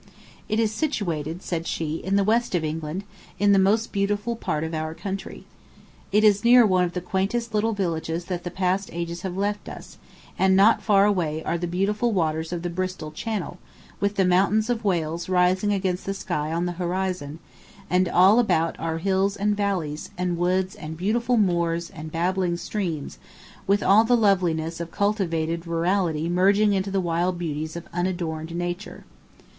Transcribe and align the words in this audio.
"It 0.49 0.59
is 0.59 0.71
situated," 0.73 1.43
said 1.43 1.67
she, 1.67 1.97
"in 1.97 2.15
the 2.15 2.23
west 2.23 2.55
of 2.55 2.63
England, 2.63 3.03
in 3.37 3.51
the 3.51 3.59
most 3.59 3.91
beautiful 3.91 4.35
part 4.35 4.63
of 4.63 4.73
our 4.73 4.95
country. 4.95 5.45
It 6.11 6.23
is 6.23 6.43
near 6.43 6.65
one 6.65 6.83
of 6.85 6.93
the 6.93 7.01
quaintest 7.01 7.53
little 7.53 7.73
villages 7.73 8.25
that 8.25 8.43
the 8.43 8.49
past 8.49 8.89
ages 8.93 9.21
have 9.21 9.37
left 9.37 9.69
us, 9.69 9.99
and 10.39 10.55
not 10.55 10.81
far 10.81 11.05
away 11.05 11.43
are 11.43 11.55
the 11.55 11.67
beautiful 11.67 12.11
waters 12.13 12.51
of 12.51 12.63
the 12.63 12.69
Bristol 12.71 13.11
Channel, 13.11 13.59
with 13.99 14.15
the 14.15 14.25
mountains 14.25 14.71
of 14.71 14.83
Wales 14.83 15.29
rising 15.29 15.71
against 15.71 16.07
the 16.07 16.15
sky 16.15 16.51
on 16.51 16.65
the 16.65 16.71
horizon, 16.81 17.37
and 17.87 18.09
all 18.09 18.39
about 18.39 18.75
are 18.79 18.97
hills 18.97 19.35
and 19.35 19.55
valleys, 19.55 20.09
and 20.17 20.35
woods 20.35 20.73
and 20.73 20.97
beautiful 20.97 21.37
moors 21.37 21.91
and 21.91 22.11
babbling 22.11 22.57
streams, 22.57 23.19
with 23.67 23.83
all 23.83 24.03
the 24.03 24.17
loveliness 24.17 24.79
of 24.79 24.89
cultivated 24.89 25.67
rurality 25.67 26.27
merging 26.27 26.73
into 26.73 26.89
the 26.89 26.99
wild 26.99 27.37
beauties 27.37 27.75
of 27.75 27.87
unadorned 27.93 28.55
nature." 28.55 29.03